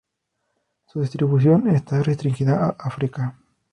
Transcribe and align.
Su 0.87 1.01
distribución 1.01 1.67
está 1.67 2.01
restringida 2.01 2.65
a 2.65 2.69
África. 2.69 3.37